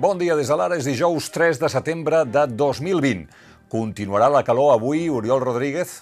Bon 0.00 0.16
dia 0.16 0.32
des 0.32 0.48
de 0.48 0.56
l'ara, 0.56 0.78
és 0.80 0.86
dijous 0.88 1.26
3 1.28 1.58
de 1.60 1.68
setembre 1.68 2.22
de 2.24 2.46
2020. 2.48 3.26
Continuarà 3.68 4.30
la 4.32 4.40
calor 4.46 4.70
avui, 4.72 5.02
Oriol 5.12 5.42
Rodríguez? 5.44 5.92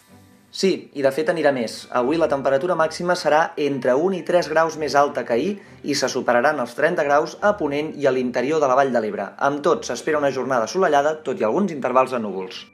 Sí, 0.55 0.71
i 0.95 1.03
de 1.03 1.11
fet 1.11 1.33
anirà 1.35 1.51
més. 1.57 1.81
Avui 1.91 2.21
la 2.21 2.31
temperatura 2.31 2.79
màxima 2.79 3.19
serà 3.19 3.43
entre 3.59 3.99
1 3.99 4.21
i 4.21 4.23
3 4.29 4.53
graus 4.55 4.79
més 4.79 4.95
alta 4.95 5.27
que 5.27 5.35
ahir 5.35 5.51
i 5.83 5.99
se 5.99 6.07
superaran 6.15 6.63
els 6.63 6.79
30 6.79 7.11
graus 7.11 7.35
a 7.43 7.57
Ponent 7.59 7.91
i 7.99 8.07
a 8.07 8.15
l'interior 8.15 8.63
de 8.63 8.71
la 8.71 8.79
Vall 8.79 8.95
de 8.95 9.03
l'Ebre. 9.03 9.33
Amb 9.51 9.67
tot, 9.67 9.83
s'espera 9.83 10.23
una 10.23 10.31
jornada 10.31 10.71
assolellada, 10.71 11.19
tot 11.27 11.43
i 11.43 11.51
alguns 11.51 11.75
intervals 11.75 12.15
de 12.15 12.23
núvols. 12.23 12.69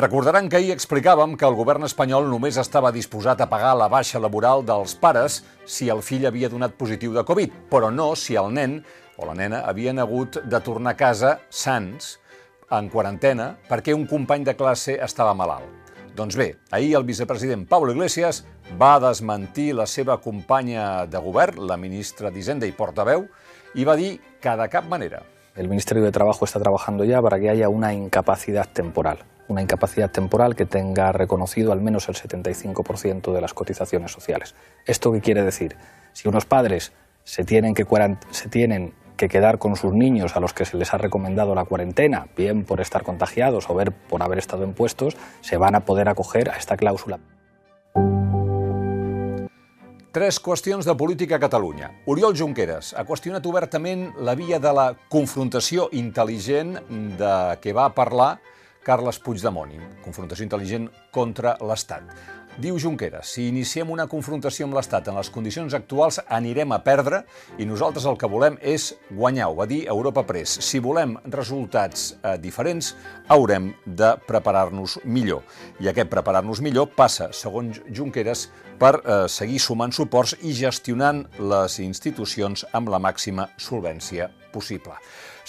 Recordaran 0.00 0.46
que 0.48 0.56
ahir 0.56 0.70
explicàvem 0.72 1.34
que 1.36 1.44
el 1.44 1.52
govern 1.58 1.84
espanyol 1.84 2.24
només 2.30 2.56
estava 2.56 2.88
disposat 2.94 3.42
a 3.44 3.46
pagar 3.50 3.74
la 3.76 3.88
baixa 3.92 4.20
laboral 4.22 4.62
dels 4.64 4.94
pares 4.96 5.34
si 5.68 5.90
el 5.92 5.98
fill 6.00 6.24
havia 6.24 6.48
donat 6.48 6.72
positiu 6.78 7.12
de 7.12 7.20
Covid, 7.28 7.58
però 7.68 7.90
no 7.92 8.06
si 8.16 8.38
el 8.40 8.48
nen 8.56 8.78
o 9.20 9.26
la 9.28 9.34
nena 9.36 9.58
havien 9.68 9.98
hagut 10.00 10.38
de 10.40 10.60
tornar 10.64 10.94
a 10.94 10.96
casa 10.96 11.32
sants, 11.52 12.14
en 12.72 12.88
quarantena, 12.88 13.50
perquè 13.68 13.92
un 13.92 14.06
company 14.08 14.46
de 14.46 14.54
classe 14.56 14.94
estava 15.04 15.34
malalt. 15.36 15.68
Doncs 16.16 16.38
bé, 16.38 16.54
ahir 16.70 16.94
el 16.96 17.04
vicepresident 17.04 17.66
Pablo 17.68 17.92
Iglesias 17.92 18.46
va 18.80 18.94
desmentir 19.04 19.74
la 19.76 19.84
seva 19.84 20.16
companya 20.24 21.04
de 21.04 21.20
govern, 21.20 21.60
la 21.68 21.76
ministra 21.76 22.30
d'Hisenda 22.32 22.64
i 22.64 22.72
portaveu, 22.72 23.26
i 23.76 23.84
va 23.84 23.98
dir 24.00 24.14
que 24.40 24.56
de 24.62 24.68
cap 24.72 24.88
manera. 24.88 25.20
El 25.56 25.68
Ministerio 25.68 26.02
de 26.02 26.14
Trabajo 26.14 26.46
está 26.46 26.58
trabajando 26.58 27.04
ya 27.04 27.20
para 27.20 27.38
que 27.38 27.50
haya 27.50 27.68
una 27.68 27.92
incapacidad 27.92 28.64
temporal 28.72 29.20
una 29.50 29.62
incapacidad 29.62 30.10
temporal 30.10 30.54
que 30.54 30.64
tenga 30.64 31.12
reconocido 31.12 31.72
al 31.72 31.80
menos 31.80 32.08
el 32.08 32.14
75% 32.14 33.32
de 33.32 33.40
las 33.40 33.52
cotizaciones 33.52 34.12
sociales. 34.12 34.54
¿Esto 34.86 35.12
qué 35.12 35.20
quiere 35.20 35.42
decir? 35.42 35.76
Si 36.12 36.28
unos 36.28 36.46
padres 36.46 36.92
se 37.24 37.44
tienen 37.44 37.74
que, 37.74 37.86
se 38.30 38.48
tienen 38.48 38.94
que 39.16 39.28
quedar 39.28 39.58
con 39.58 39.76
sus 39.76 39.92
niños 39.92 40.36
a 40.36 40.40
los 40.40 40.54
que 40.54 40.64
se 40.64 40.76
les 40.76 40.94
ha 40.94 40.98
recomendado 40.98 41.54
la 41.54 41.64
cuarentena, 41.64 42.28
bien 42.36 42.64
por 42.64 42.80
estar 42.80 43.02
contagiados 43.02 43.68
o 43.68 43.74
ver 43.74 43.92
por 43.92 44.22
haber 44.22 44.38
estado 44.38 44.64
en 44.64 44.72
puestos, 44.72 45.16
se 45.40 45.56
van 45.56 45.74
a 45.74 45.84
poder 45.84 46.08
acoger 46.08 46.48
a 46.48 46.56
esta 46.56 46.76
clàusula. 46.76 47.18
Tres 50.10 50.40
qüestions 50.40 50.84
de 50.84 50.94
política 50.96 51.36
a 51.36 51.38
Catalunya. 51.38 51.92
Oriol 52.10 52.34
Junqueras 52.34 52.94
ha 52.98 53.04
qüestionat 53.06 53.44
obertament 53.46 54.08
la 54.18 54.34
via 54.34 54.58
de 54.58 54.72
la 54.74 54.88
confrontació 55.06 55.84
intel·ligent 55.94 56.80
de 57.20 57.34
què 57.62 57.70
va 57.70 57.92
parlar 57.94 58.40
Carles 58.84 59.18
Puigdemont, 59.20 59.72
confrontació 60.04 60.46
intel·ligent 60.46 60.88
contra 61.12 61.56
l'Estat. 61.60 62.14
Diu 62.60 62.76
Junqueras, 62.82 63.30
si 63.30 63.44
iniciem 63.48 63.92
una 63.94 64.08
confrontació 64.10 64.66
amb 64.66 64.74
l'Estat 64.74 65.06
en 65.08 65.14
les 65.16 65.30
condicions 65.32 65.74
actuals 65.76 66.18
anirem 66.26 66.74
a 66.74 66.80
perdre 66.84 67.22
i 67.62 67.66
nosaltres 67.68 68.08
el 68.10 68.18
que 68.18 68.28
volem 68.28 68.58
és 68.60 68.90
guanyar, 69.14 69.46
ho 69.48 69.54
va 69.60 69.68
dir 69.70 69.84
Europa 69.88 70.24
Press. 70.26 70.58
Si 70.66 70.80
volem 70.82 71.14
resultats 71.30 72.10
eh, 72.18 72.34
diferents, 72.42 72.90
haurem 73.28 73.70
de 73.86 74.10
preparar-nos 74.26 74.98
millor. 75.04 75.44
I 75.80 75.92
aquest 75.92 76.10
preparar-nos 76.10 76.60
millor 76.60 76.90
passa, 76.96 77.30
segons 77.32 77.80
Junqueras, 77.86 78.48
per 78.80 78.94
eh, 79.04 79.24
seguir 79.28 79.60
sumant 79.60 79.92
suports 79.92 80.38
i 80.40 80.54
gestionant 80.56 81.26
les 81.38 81.78
institucions 81.84 82.64
amb 82.72 82.88
la 82.88 83.00
màxima 83.02 83.50
solvència 83.60 84.30
possible. 84.54 84.96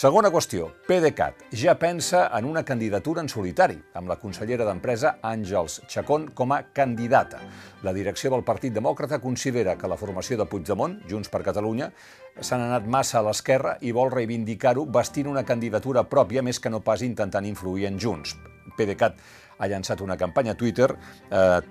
Segona 0.02 0.32
qüestió, 0.34 0.68
PDeCAT 0.88 1.44
ja 1.62 1.76
pensa 1.78 2.24
en 2.38 2.48
una 2.50 2.64
candidatura 2.66 3.22
en 3.22 3.30
solitari, 3.30 3.76
amb 3.94 4.10
la 4.10 4.18
consellera 4.18 4.66
d'Empresa 4.66 5.18
Àngels 5.22 5.82
Chacón 5.92 6.30
com 6.34 6.54
a 6.56 6.62
candidata. 6.74 7.42
La 7.86 7.94
direcció 7.94 8.32
del 8.34 8.46
Partit 8.48 8.74
Demòcrata 8.74 9.20
considera 9.22 9.76
que 9.78 9.90
la 9.92 10.00
formació 10.00 10.40
de 10.40 10.48
Puigdemont, 10.50 10.98
Junts 11.10 11.30
per 11.30 11.44
Catalunya, 11.46 11.92
s'han 12.40 12.64
anat 12.66 12.88
massa 12.88 13.20
a 13.20 13.26
l'esquerra 13.28 13.76
i 13.82 13.92
vol 13.94 14.10
reivindicar-ho 14.14 14.88
vestint 14.90 15.30
una 15.30 15.46
candidatura 15.46 16.08
pròpia 16.10 16.42
més 16.42 16.60
que 16.60 16.72
no 16.72 16.82
pas 16.82 17.04
intentant 17.06 17.46
influir 17.46 17.88
en 17.92 18.00
Junts. 18.00 18.36
PDeCAT 18.78 19.22
ha 19.62 19.70
llançat 19.70 20.02
una 20.02 20.18
campanya 20.18 20.56
a 20.56 20.58
Twitter 20.58 20.90
eh, 21.30 21.62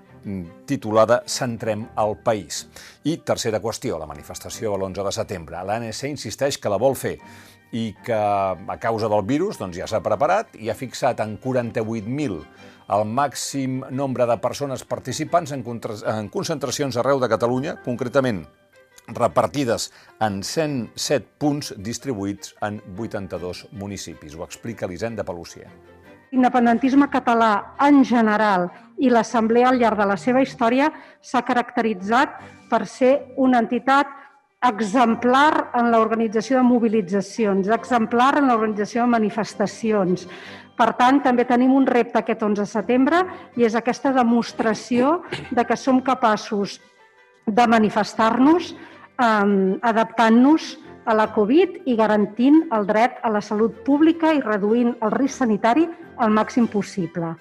titulada 0.67 1.23
Centrem 1.27 1.87
el 1.99 2.17
país. 2.25 2.67
I 3.05 3.19
tercera 3.27 3.61
qüestió, 3.61 3.99
la 3.99 4.09
manifestació 4.11 4.75
l'11 4.77 5.07
de 5.07 5.15
setembre. 5.15 5.63
L'ANC 5.65 6.05
insisteix 6.11 6.59
que 6.59 6.73
la 6.73 6.81
vol 6.81 6.97
fer 6.99 7.17
i 7.73 7.91
que 8.05 8.17
a 8.17 8.79
causa 8.83 9.09
del 9.09 9.23
virus 9.27 9.61
doncs, 9.61 9.79
ja 9.79 9.87
s'ha 9.87 10.03
preparat 10.03 10.57
i 10.59 10.71
ha 10.71 10.79
fixat 10.79 11.21
en 11.23 11.37
48.000 11.39 12.41
el 12.91 13.05
màxim 13.07 13.85
nombre 13.95 14.27
de 14.27 14.37
persones 14.43 14.83
participants 14.83 15.53
en, 15.55 15.63
en 15.63 16.31
concentracions 16.35 16.99
arreu 16.99 17.21
de 17.23 17.31
Catalunya, 17.31 17.77
concretament 17.85 18.43
repartides 19.11 19.91
en 20.23 20.43
107 20.47 21.39
punts 21.39 21.73
distribuïts 21.79 22.55
en 22.67 22.81
82 22.97 23.67
municipis. 23.73 24.37
Ho 24.37 24.45
explica 24.47 24.91
l'Hisenda 24.91 25.25
Palucia. 25.27 25.71
L'independentisme 26.31 27.09
català 27.11 27.75
en 27.83 28.05
general 28.07 28.69
i 29.03 29.11
l'Assemblea 29.11 29.71
al 29.71 29.81
llarg 29.81 29.99
de 29.99 30.07
la 30.07 30.17
seva 30.21 30.43
història 30.45 30.91
s'ha 31.21 31.43
caracteritzat 31.43 32.37
per 32.71 32.85
ser 32.87 33.17
una 33.37 33.59
entitat 33.59 34.13
exemplar 34.69 35.71
en 35.75 35.89
l'organització 35.91 36.59
de 36.61 36.69
mobilitzacions, 36.69 37.71
exemplar 37.73 38.37
en 38.39 38.51
l'organització 38.51 39.07
de 39.07 39.15
manifestacions. 39.17 40.27
Per 40.77 40.93
tant, 41.01 41.19
també 41.25 41.47
tenim 41.49 41.73
un 41.77 41.89
repte 41.89 42.21
aquest 42.21 42.45
11 42.45 42.63
de 42.63 42.69
setembre 42.69 43.25
i 43.57 43.67
és 43.67 43.75
aquesta 43.75 44.13
demostració 44.13 45.19
de 45.51 45.65
que 45.65 45.77
som 45.77 45.99
capaços 46.05 46.79
de 47.47 47.67
manifestar-nos 47.67 48.71
eh, 48.71 49.79
adaptant-nos 49.83 50.77
la 51.07 51.29
Covid 51.35 51.83
i 51.89 51.97
garantint 51.97 52.67
el 52.77 52.87
dret 52.87 53.19
a 53.23 53.31
la 53.33 53.41
salut 53.41 53.81
pública 53.87 54.33
i 54.37 54.43
reduint 54.45 54.95
el 55.01 55.15
risc 55.17 55.43
sanitari 55.43 55.89
al 56.19 56.31
màxim 56.31 56.69
possible. 56.69 57.35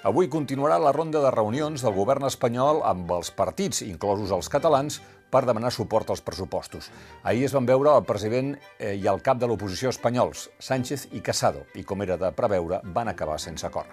Avui 0.00 0.30
continuarà 0.32 0.78
la 0.80 0.92
ronda 0.96 1.20
de 1.20 1.30
reunions 1.30 1.82
del 1.84 1.92
govern 1.92 2.24
espanyol 2.24 2.80
amb 2.88 3.10
els 3.12 3.28
partits, 3.36 3.82
inclosos 3.84 4.30
els 4.32 4.48
catalans, 4.48 4.96
per 5.30 5.44
demanar 5.44 5.70
suport 5.70 6.08
als 6.10 6.22
pressupostos. 6.24 6.88
Ahir 7.22 7.44
es 7.46 7.54
van 7.54 7.68
veure 7.68 7.92
el 7.94 8.06
president 8.08 8.54
eh, 8.78 8.96
i 8.96 9.06
el 9.06 9.20
cap 9.22 9.38
de 9.38 9.46
l'oposició 9.46 9.92
espanyols, 9.92 10.48
Sánchez 10.58 11.10
i 11.12 11.20
Casado, 11.20 11.66
i 11.76 11.84
com 11.84 12.00
era 12.02 12.16
de 12.16 12.32
preveure, 12.32 12.80
van 12.96 13.12
acabar 13.12 13.38
sense 13.38 13.66
acord. 13.68 13.92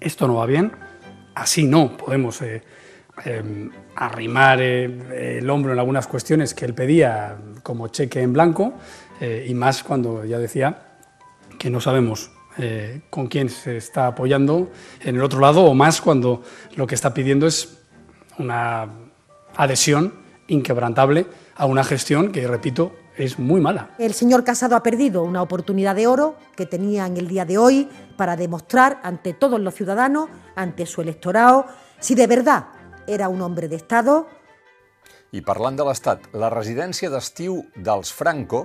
Esto 0.00 0.26
no 0.26 0.40
va 0.40 0.46
bien, 0.46 0.72
así 1.34 1.64
no 1.64 1.96
podemos 1.96 2.42
eh, 2.42 2.60
eh, 3.24 3.70
arrimar 3.96 4.60
eh, 4.60 5.38
el 5.38 5.50
hombro 5.50 5.72
en 5.72 5.78
algunas 5.78 6.06
cuestiones 6.06 6.54
que 6.54 6.64
él 6.64 6.74
pedía 6.74 7.36
como 7.62 7.88
cheque 7.88 8.22
en 8.22 8.32
blanco, 8.32 8.74
eh, 9.20 9.46
y 9.48 9.54
más 9.54 9.82
cuando 9.82 10.24
ya 10.24 10.38
decía 10.38 10.78
que 11.58 11.68
no 11.68 11.80
sabemos 11.80 12.30
eh, 12.58 13.02
con 13.10 13.28
quién 13.28 13.48
se 13.48 13.76
está 13.76 14.06
apoyando 14.06 14.70
en 15.02 15.16
el 15.16 15.22
otro 15.22 15.40
lado, 15.40 15.64
o 15.64 15.74
más 15.74 16.00
cuando 16.00 16.42
lo 16.76 16.86
que 16.86 16.94
está 16.94 17.12
pidiendo 17.12 17.46
es 17.46 17.78
una 18.38 18.88
adhesión 19.56 20.14
inquebrantable 20.48 21.26
a 21.54 21.66
una 21.66 21.84
gestión 21.84 22.32
que, 22.32 22.46
repito, 22.48 22.92
es 23.16 23.38
muy 23.38 23.60
mala. 23.60 23.90
El 23.98 24.14
señor 24.14 24.44
Casado 24.44 24.74
ha 24.74 24.82
perdido 24.82 25.22
una 25.22 25.42
oportunidad 25.42 25.94
de 25.94 26.06
oro 26.06 26.36
que 26.56 26.64
tenía 26.64 27.06
en 27.06 27.18
el 27.18 27.28
día 27.28 27.44
de 27.44 27.58
hoy 27.58 27.88
para 28.16 28.36
demostrar 28.36 28.98
ante 29.02 29.34
todos 29.34 29.60
los 29.60 29.74
ciudadanos, 29.74 30.30
ante 30.56 30.86
su 30.86 31.02
electorado, 31.02 31.66
si 31.98 32.14
de 32.14 32.26
verdad 32.26 32.64
era 33.10 33.28
un 33.28 33.42
hombre 33.42 33.68
de 33.68 33.76
Estado. 33.76 34.26
I 35.34 35.42
parlant 35.46 35.76
de 35.78 35.86
l'Estat, 35.86 36.30
la 36.34 36.50
residència 36.50 37.10
d'estiu 37.10 37.60
dels 37.76 38.10
Franco 38.14 38.64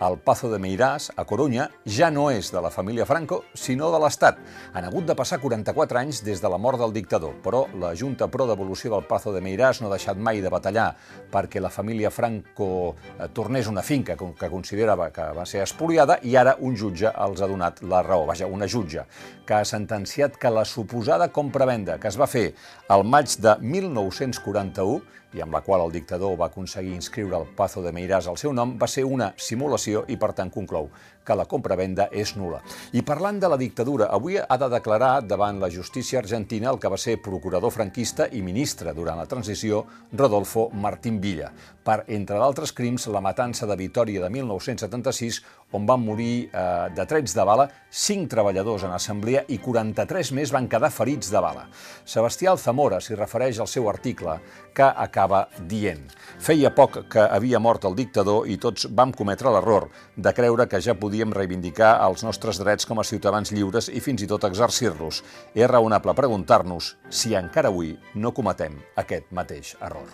el 0.00 0.18
Pazo 0.20 0.50
de 0.52 0.58
Meiràs, 0.60 1.08
a 1.16 1.24
Corunya, 1.24 1.70
ja 1.88 2.10
no 2.12 2.26
és 2.30 2.50
de 2.52 2.60
la 2.60 2.70
família 2.70 3.06
Franco, 3.08 3.42
sinó 3.56 3.88
de 3.92 4.00
l'Estat. 4.02 4.38
Han 4.76 4.84
hagut 4.84 5.06
de 5.08 5.16
passar 5.16 5.38
44 5.40 6.00
anys 6.02 6.20
des 6.26 6.42
de 6.42 6.50
la 6.52 6.58
mort 6.60 6.80
del 6.80 6.92
dictador, 6.92 7.36
però 7.42 7.64
la 7.80 7.94
Junta 7.96 8.28
Pro 8.28 8.46
d'Evolució 8.46 8.92
del 8.92 9.06
Pazo 9.08 9.32
de 9.32 9.40
Meiràs 9.40 9.80
no 9.80 9.88
ha 9.88 9.94
deixat 9.94 10.20
mai 10.20 10.42
de 10.44 10.52
batallar 10.52 10.90
perquè 11.32 11.62
la 11.62 11.72
família 11.72 12.10
Franco 12.10 12.68
eh, 12.92 13.28
tornés 13.32 13.70
una 13.72 13.82
finca 13.82 14.16
que 14.16 14.50
considerava 14.52 15.08
que 15.10 15.30
va 15.36 15.46
ser 15.48 15.64
espoliada 15.64 16.18
i 16.22 16.36
ara 16.36 16.56
un 16.60 16.76
jutge 16.76 17.10
els 17.10 17.40
ha 17.40 17.48
donat 17.48 17.82
la 17.82 18.02
raó. 18.04 18.26
Vaja, 18.28 18.46
una 18.46 18.68
jutge 18.68 19.06
que 19.46 19.54
ha 19.54 19.64
sentenciat 19.64 20.36
que 20.36 20.50
la 20.50 20.64
suposada 20.64 21.30
compra-venda 21.32 21.98
que 21.98 22.08
es 22.08 22.20
va 22.20 22.28
fer 22.28 22.50
al 22.88 23.04
maig 23.04 23.38
de 23.40 23.56
1941 23.62 25.16
i 25.36 25.42
amb 25.44 25.52
la 25.52 25.60
qual 25.60 25.82
el 25.84 25.92
dictador 25.92 26.36
va 26.40 26.48
aconseguir 26.48 26.94
inscriure 26.94 27.36
el 27.36 27.46
Pazo 27.56 27.82
de 27.84 27.92
Meiràs 27.92 28.28
al 28.30 28.38
seu 28.40 28.54
nom, 28.56 28.76
va 28.80 28.88
ser 28.88 29.04
una 29.04 29.32
simulació 29.36 29.85
i, 29.88 30.16
per 30.20 30.32
tant, 30.36 30.50
conclou 30.52 30.90
que 31.26 31.36
la 31.36 31.48
compra-venda 31.50 32.08
és 32.12 32.36
nula. 32.38 32.62
I 32.94 33.02
parlant 33.02 33.40
de 33.42 33.50
la 33.50 33.58
dictadura, 33.60 34.06
avui 34.14 34.38
ha 34.38 34.58
de 34.62 34.70
declarar 34.72 35.20
davant 35.26 35.58
la 35.60 35.70
justícia 35.70 36.20
argentina 36.22 36.70
el 36.70 36.78
que 36.78 36.92
va 36.92 37.00
ser 37.00 37.18
procurador 37.22 37.74
franquista 37.74 38.28
i 38.30 38.42
ministre 38.46 38.94
durant 38.94 39.18
la 39.18 39.26
transició, 39.26 39.84
Rodolfo 40.12 40.68
Martín 40.72 41.20
Villa, 41.20 41.50
per, 41.86 42.04
entre 42.08 42.38
d'altres 42.38 42.72
crims, 42.74 43.06
la 43.12 43.22
matança 43.22 43.66
de 43.66 43.76
Vitoria 43.78 44.22
de 44.22 44.30
1976, 44.30 45.42
on 45.74 45.86
van 45.86 46.02
morir 46.02 46.46
eh, 46.46 46.88
de 46.94 47.06
trets 47.10 47.34
de 47.34 47.44
bala 47.46 47.66
cinc 47.90 48.30
treballadors 48.30 48.84
en 48.86 48.94
assemblea 48.94 49.42
i 49.50 49.58
43 49.62 50.32
més 50.38 50.52
van 50.54 50.68
quedar 50.70 50.92
ferits 50.94 51.30
de 51.32 51.42
bala. 51.42 51.66
Sebastià 52.06 52.52
Alzamora 52.52 53.00
s'hi 53.02 53.18
refereix 53.18 53.60
al 53.60 53.70
seu 53.70 53.88
article 53.90 54.38
que 54.76 54.86
acaba 54.86 55.46
dient 55.68 56.04
Feia 56.42 56.70
poc 56.74 56.98
que 57.10 57.22
havia 57.22 57.58
mort 57.62 57.86
el 57.88 57.96
dictador 57.96 58.46
i 58.50 58.58
tots 58.60 58.86
vam 58.92 59.12
cometre 59.16 59.50
l'error 59.52 59.88
de 60.16 60.32
creure 60.36 60.66
que 60.68 60.80
ja 60.84 60.94
podíem 61.16 61.32
reivindicar 61.32 61.94
els 62.04 62.20
nostres 62.26 62.58
drets 62.60 62.84
com 62.84 62.98
a 63.00 63.04
ciutadans 63.04 63.48
lliures 63.48 63.86
i 63.88 64.02
fins 64.04 64.20
i 64.20 64.26
tot 64.28 64.44
exercir-los. 64.44 65.22
És 65.56 65.68
raonable 65.70 66.12
preguntar-nos 66.12 66.90
si 67.08 67.32
encara 67.34 67.70
avui 67.72 67.94
no 68.14 68.34
cometem 68.36 68.76
aquest 69.00 69.32
mateix 69.32 69.72
error. 69.80 70.10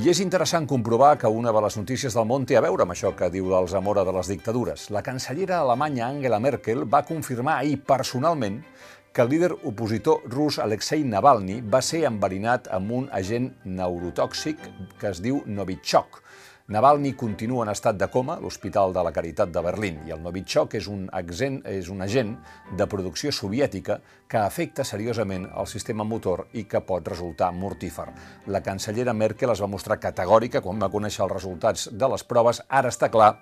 I 0.00 0.08
és 0.10 0.18
interessant 0.24 0.66
comprovar 0.66 1.12
que 1.20 1.30
una 1.30 1.52
de 1.52 1.62
les 1.62 1.76
notícies 1.78 2.16
del 2.16 2.26
món 2.26 2.42
té 2.42 2.56
a 2.58 2.64
veure 2.64 2.82
amb 2.82 2.90
això 2.96 3.12
que 3.14 3.30
diu 3.30 3.46
del 3.52 3.68
Zamora 3.68 4.02
de 4.02 4.16
les 4.16 4.32
dictadures. 4.32 4.88
La 4.90 5.04
cancellera 5.06 5.60
alemanya 5.60 6.08
Angela 6.08 6.40
Merkel 6.40 6.82
va 6.82 7.04
confirmar 7.06 7.60
ahir 7.60 7.84
personalment 7.86 8.64
que 9.12 9.22
el 9.22 9.30
líder 9.30 9.52
opositor 9.62 10.26
rus 10.26 10.58
Alexei 10.58 11.04
Navalny 11.04 11.60
va 11.62 11.82
ser 11.82 12.02
enverinat 12.08 12.66
amb 12.74 12.90
un 12.98 13.06
agent 13.12 13.52
neurotòxic 13.62 14.58
que 14.98 15.10
es 15.14 15.22
diu 15.22 15.42
Novichok, 15.46 16.22
Navalny 16.70 17.16
continua 17.18 17.64
en 17.64 17.72
estat 17.72 17.96
de 17.98 18.06
coma 18.06 18.36
a 18.36 18.40
l'Hospital 18.44 18.92
de 18.94 19.02
la 19.02 19.10
Caritat 19.10 19.50
de 19.50 19.62
Berlín 19.66 19.96
i 20.06 20.12
el 20.14 20.20
Novichok 20.22 20.76
és 20.78 20.86
un, 20.86 21.08
accent, 21.18 21.56
és 21.66 21.88
un 21.90 22.04
agent 22.04 22.30
de 22.78 22.86
producció 22.86 23.32
soviètica 23.34 23.96
que 24.30 24.38
afecta 24.38 24.86
seriosament 24.86 25.48
el 25.50 25.66
sistema 25.66 26.06
motor 26.06 26.44
i 26.54 26.68
que 26.70 26.78
pot 26.86 27.10
resultar 27.10 27.50
mortífer. 27.50 28.06
La 28.54 28.62
cancellera 28.62 29.16
Merkel 29.18 29.50
es 29.50 29.64
va 29.64 29.70
mostrar 29.72 29.98
categòrica 29.98 30.62
quan 30.62 30.78
va 30.78 30.92
conèixer 30.94 31.26
els 31.26 31.34
resultats 31.34 31.88
de 31.90 32.12
les 32.14 32.22
proves. 32.22 32.62
Ara 32.68 32.94
està 32.94 33.10
clar 33.10 33.32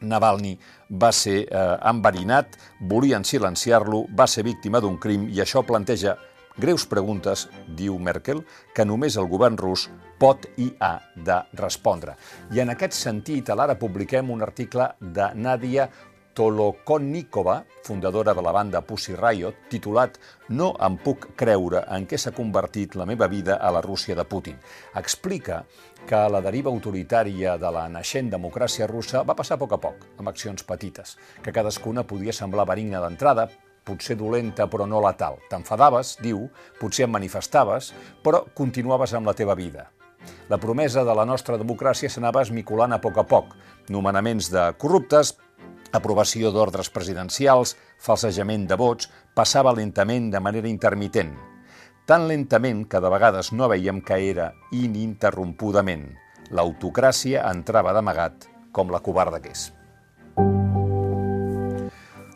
Navalny 0.00 0.56
va 0.88 1.12
ser 1.12 1.42
eh, 1.44 1.68
enverinat, 1.92 2.56
volien 2.88 3.28
silenciar-lo, 3.28 4.06
va 4.16 4.24
ser 4.24 4.48
víctima 4.48 4.80
d'un 4.80 4.96
crim 4.96 5.28
i 5.28 5.44
això 5.44 5.60
planteja 5.60 6.16
greus 6.58 6.86
preguntes, 6.86 7.48
diu 7.66 7.98
Merkel, 7.98 8.44
que 8.74 8.86
només 8.86 9.16
el 9.16 9.28
govern 9.30 9.58
rus 9.60 9.88
pot 10.18 10.46
i 10.56 10.70
ha 10.80 10.98
de 11.16 11.40
respondre. 11.58 12.16
I 12.54 12.62
en 12.62 12.72
aquest 12.74 12.94
sentit, 12.96 13.50
a 13.50 13.58
l'ara 13.58 13.78
publiquem 13.78 14.30
un 14.30 14.42
article 14.42 14.92
de 15.00 15.32
Nadia 15.34 15.88
Tolokonnikova, 16.32 17.64
fundadora 17.84 18.32
de 18.32 18.42
la 18.42 18.52
banda 18.52 18.80
Pussy 18.80 19.14
Riot, 19.16 19.66
titulat 19.68 20.16
No 20.48 20.70
em 20.80 20.96
puc 20.96 21.26
creure 21.36 21.82
en 21.92 22.06
què 22.08 22.16
s'ha 22.16 22.32
convertit 22.32 22.96
la 22.96 23.06
meva 23.08 23.28
vida 23.28 23.58
a 23.60 23.72
la 23.74 23.82
Rússia 23.84 24.16
de 24.16 24.24
Putin. 24.24 24.56
Explica 24.96 25.62
que 26.08 26.22
la 26.32 26.40
deriva 26.40 26.70
autoritària 26.70 27.58
de 27.60 27.72
la 27.74 27.84
naixent 27.88 28.30
democràcia 28.32 28.88
russa 28.88 29.22
va 29.28 29.36
passar 29.36 29.58
a 29.58 29.62
poc 29.62 29.76
a 29.76 29.80
poc, 29.82 30.08
amb 30.18 30.32
accions 30.32 30.64
petites, 30.64 31.18
que 31.42 31.52
cadascuna 31.52 32.06
podia 32.08 32.32
semblar 32.32 32.66
benigna 32.70 33.02
d'entrada, 33.04 33.50
potser 33.84 34.16
dolenta 34.16 34.68
però 34.70 34.86
no 34.86 35.00
letal. 35.02 35.38
T'enfadaves, 35.50 36.16
diu, 36.22 36.46
potser 36.80 37.06
em 37.06 37.12
manifestaves, 37.14 37.92
però 38.22 38.44
continuaves 38.54 39.14
amb 39.14 39.28
la 39.28 39.36
teva 39.38 39.56
vida. 39.58 39.90
La 40.48 40.58
promesa 40.58 41.04
de 41.04 41.14
la 41.16 41.24
nostra 41.26 41.58
democràcia 41.58 42.10
s'anava 42.10 42.42
esmiculant 42.46 42.92
a 42.94 43.00
poc 43.02 43.18
a 43.18 43.24
poc. 43.26 43.54
Nomenaments 43.90 44.50
de 44.52 44.68
corruptes, 44.78 45.34
aprovació 45.92 46.52
d'ordres 46.54 46.90
presidencials, 46.90 47.76
falsejament 47.98 48.68
de 48.70 48.78
vots, 48.78 49.10
passava 49.34 49.74
lentament 49.74 50.30
de 50.32 50.40
manera 50.40 50.70
intermitent. 50.70 51.34
Tan 52.06 52.26
lentament 52.28 52.86
que 52.90 53.00
de 53.00 53.12
vegades 53.12 53.52
no 53.52 53.68
veiem 53.70 54.02
que 54.02 54.18
era 54.30 54.52
ininterrompudament. 54.74 56.08
L'autocràcia 56.50 57.46
entrava 57.50 57.94
d'amagat 57.94 58.50
com 58.72 58.90
la 58.90 59.00
covarda 59.00 59.40
que 59.40 59.54
és. 59.54 59.70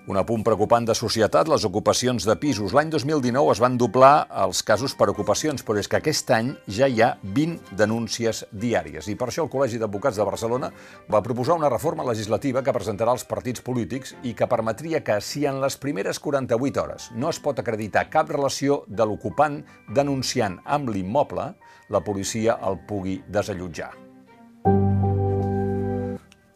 Un 0.06 0.14
apunt 0.20 0.44
preocupant 0.46 0.84
de 0.86 0.94
societat, 0.94 1.48
les 1.50 1.64
ocupacions 1.66 2.22
de 2.28 2.36
pisos. 2.38 2.70
L'any 2.76 2.92
2019 2.92 3.50
es 3.56 3.58
van 3.58 3.74
doblar 3.74 4.28
els 4.44 4.60
casos 4.62 4.94
per 4.94 5.08
ocupacions, 5.10 5.64
però 5.66 5.82
és 5.82 5.90
que 5.90 5.98
aquest 5.98 6.30
any 6.30 6.52
ja 6.70 6.86
hi 6.86 7.02
ha 7.02 7.08
20 7.24 7.74
denúncies 7.80 8.44
diàries. 8.52 9.10
I 9.10 9.16
per 9.18 9.32
això 9.32 9.42
el 9.42 9.50
Col·legi 9.50 9.82
d'Advocats 9.82 10.22
de 10.22 10.28
Barcelona 10.30 10.70
va 11.10 11.24
proposar 11.26 11.58
una 11.58 11.72
reforma 11.74 12.06
legislativa 12.06 12.62
que 12.62 12.76
presentarà 12.78 13.16
als 13.16 13.26
partits 13.26 13.66
polítics 13.66 14.14
i 14.22 14.36
que 14.38 14.46
permetria 14.46 15.02
que, 15.02 15.18
si 15.18 15.42
en 15.42 15.58
les 15.58 15.74
primeres 15.74 16.22
48 16.22 16.84
hores 16.86 17.10
no 17.18 17.34
es 17.34 17.42
pot 17.42 17.58
acreditar 17.58 18.06
cap 18.06 18.30
relació 18.30 18.84
de 18.86 19.10
l'ocupant 19.10 19.64
denunciant 19.90 20.60
amb 20.64 20.94
l'immoble, 20.94 21.50
la 21.90 22.06
policia 22.06 22.60
el 22.62 22.78
pugui 22.86 23.24
desallotjar. 23.26 24.05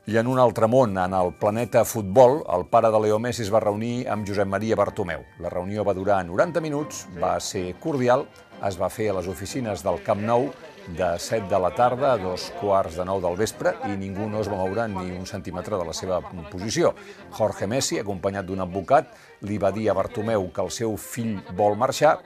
I 0.08 0.16
en 0.16 0.26
un 0.26 0.38
altre 0.40 0.64
món, 0.64 0.94
en 0.96 1.12
el 1.12 1.34
planeta 1.36 1.82
futbol, 1.84 2.38
el 2.48 2.64
pare 2.72 2.88
de 2.90 3.00
Leo 3.04 3.18
Messi 3.20 3.42
es 3.44 3.50
va 3.52 3.60
reunir 3.60 4.06
amb 4.08 4.24
Josep 4.26 4.48
Maria 4.48 4.78
Bartomeu. 4.78 5.26
La 5.44 5.52
reunió 5.52 5.84
va 5.84 5.92
durar 5.94 6.22
90 6.24 6.62
minuts, 6.64 7.02
va 7.20 7.34
ser 7.44 7.74
cordial, 7.84 8.24
es 8.64 8.80
va 8.80 8.88
fer 8.88 9.10
a 9.10 9.18
les 9.18 9.28
oficines 9.28 9.84
del 9.84 10.00
Camp 10.06 10.24
Nou 10.24 10.48
de 10.96 11.10
7 11.20 11.50
de 11.52 11.60
la 11.60 11.70
tarda 11.76 12.14
a 12.14 12.18
dos 12.18 12.48
quarts 12.62 12.96
de 12.96 13.04
9 13.04 13.26
del 13.26 13.36
vespre 13.36 13.74
i 13.92 14.00
ningú 14.00 14.24
no 14.32 14.40
es 14.40 14.48
va 14.48 14.56
moure 14.56 14.88
ni 14.88 15.12
un 15.12 15.28
centímetre 15.28 15.76
de 15.76 15.84
la 15.84 15.92
seva 15.92 16.22
posició. 16.50 16.94
Jorge 17.36 17.68
Messi, 17.68 18.00
acompanyat 18.00 18.48
d'un 18.48 18.64
advocat, 18.64 19.12
li 19.44 19.60
va 19.60 19.70
dir 19.70 19.90
a 19.90 19.98
Bartomeu 20.00 20.48
que 20.48 20.64
el 20.64 20.72
seu 20.72 20.96
fill 20.96 21.36
vol 21.60 21.76
marxar 21.76 22.16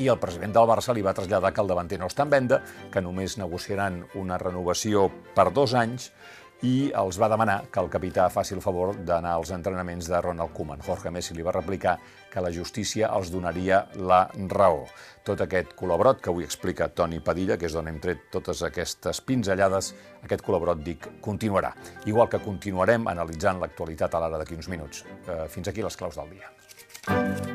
i 0.00 0.08
el 0.08 0.16
president 0.18 0.56
del 0.56 0.68
Barça 0.68 0.96
li 0.96 1.04
va 1.04 1.12
traslladar 1.12 1.52
que 1.52 1.60
el 1.60 1.68
davanter 1.68 2.00
no 2.00 2.08
està 2.08 2.24
en 2.24 2.30
venda, 2.32 2.62
que 2.90 3.04
només 3.04 3.36
negociaran 3.36 4.06
una 4.16 4.40
renovació 4.40 5.10
per 5.36 5.52
dos 5.52 5.76
anys 5.76 6.08
i 6.62 6.92
els 6.94 7.18
va 7.18 7.28
demanar 7.30 7.64
que 7.72 7.82
el 7.82 7.90
capità 7.90 8.28
faci 8.30 8.54
el 8.54 8.62
favor 8.62 8.94
d'anar 9.06 9.34
als 9.36 9.50
entrenaments 9.54 10.08
de 10.10 10.20
Ronald 10.22 10.54
Koeman. 10.54 10.82
Jorge 10.86 11.10
Messi 11.10 11.34
li 11.34 11.42
va 11.46 11.54
replicar 11.54 11.96
que 12.32 12.40
la 12.40 12.52
justícia 12.54 13.10
els 13.12 13.32
donaria 13.34 13.82
la 13.96 14.24
raó. 14.54 14.86
Tot 15.26 15.42
aquest 15.42 15.74
col·labrot 15.78 16.22
que 16.22 16.30
avui 16.30 16.46
explica 16.46 16.88
Toni 16.88 17.20
Padilla, 17.20 17.58
que 17.58 17.66
és 17.66 17.74
d'on 17.76 17.90
hem 17.90 18.00
tret 18.02 18.28
totes 18.32 18.62
aquestes 18.66 19.20
pinzellades, 19.26 19.92
aquest 20.22 20.46
col·labrot, 20.46 20.82
dic, 20.82 21.08
continuarà. 21.20 21.74
Igual 22.06 22.30
que 22.30 22.42
continuarem 22.42 23.06
analitzant 23.10 23.60
l'actualitat 23.60 24.14
a 24.14 24.22
l'ara 24.22 24.42
d'aquí 24.42 24.58
uns 24.58 24.70
minuts. 24.70 25.04
Eh, 25.26 25.46
fins 25.48 25.68
aquí 25.68 25.82
les 25.82 25.96
claus 25.96 26.18
del 26.18 26.30
dia. 26.36 26.50
Thank 27.04 27.46
you. 27.46 27.51